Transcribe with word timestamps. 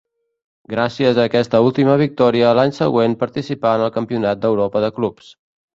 Gràcies 0.73 1.19
a 1.19 1.25
aquesta 1.31 1.61
última 1.67 1.99
victòria 2.03 2.55
l'any 2.61 2.75
següent 2.81 3.17
participà 3.27 3.79
en 3.79 3.87
el 3.89 3.95
Campionat 4.01 4.45
d'Europa 4.47 4.87
de 4.89 4.93
clubs. 4.99 5.35